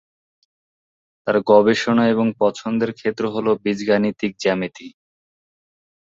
[1.27, 4.87] তাঁর গবেষণা এবং পছন্দের ক্ষেত্র হল বীজগাণিতিক জ্যামিতি।